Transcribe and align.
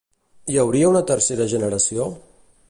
Hi 0.53 0.57
hauria 0.61 0.87
una 0.93 1.03
tercera 1.11 1.47
generació? 1.53 2.09